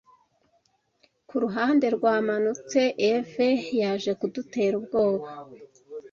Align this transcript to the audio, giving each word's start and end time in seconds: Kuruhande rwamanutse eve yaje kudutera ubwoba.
Kuruhande 1.27 1.85
rwamanutse 1.95 2.81
eve 3.11 3.49
yaje 3.81 4.11
kudutera 4.19 4.73
ubwoba. 4.79 5.27